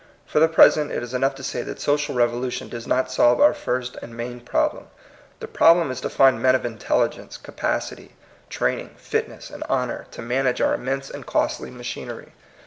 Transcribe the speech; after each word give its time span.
For 0.25 0.39
the 0.39 0.47
present 0.47 0.89
it 0.91 1.03
is 1.03 1.13
enough 1.13 1.35
to 1.35 1.43
say 1.43 1.61
that 1.61 1.79
social 1.79 2.15
revolution 2.15 2.69
does 2.69 2.87
not 2.87 3.11
solve 3.11 3.39
our 3.39 3.53
first 3.53 3.97
and 4.01 4.17
main 4.17 4.39
problem. 4.39 4.87
The 5.39 5.47
problem 5.47 5.91
is 5.91 6.01
to 6.01 6.09
find 6.09 6.41
men 6.41 6.55
of 6.55 6.65
intelligence, 6.65 7.37
capacity, 7.37 8.15
training, 8.49 8.95
fitness, 8.97 9.51
and 9.51 9.61
honor 9.69 10.07
to 10.09 10.23
manage 10.23 10.59
our 10.59 10.73
immense 10.73 11.11
and 11.11 11.23
costly 11.23 11.69
machinery. 11.69 12.33